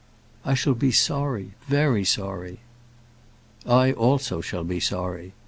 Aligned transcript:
"I 0.43 0.55
shall 0.55 0.73
be 0.73 0.91
sorry 0.91 1.51
very 1.67 2.03
sorry." 2.05 2.61
"I 3.67 3.91
also 3.91 4.41
shall 4.41 4.63
be 4.63 4.79
sorry. 4.79 5.33